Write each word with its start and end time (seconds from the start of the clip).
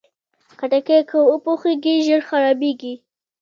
خټکی 0.59 0.99
که 1.09 1.17
وپوخېږي، 1.29 1.95
ژر 2.05 2.21
خرابېږي. 2.29 2.93